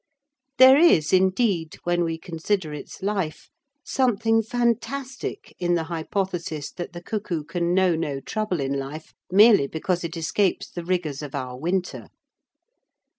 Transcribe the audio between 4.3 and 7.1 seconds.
fantastic in the hypothesis that the